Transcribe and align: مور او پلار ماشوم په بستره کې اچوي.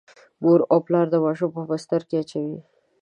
مور 0.41 0.59
او 0.71 0.77
پلار 0.85 1.07
ماشوم 1.25 1.49
په 1.55 1.61
بستره 1.69 2.05
کې 2.09 2.15
اچوي. 2.21 2.59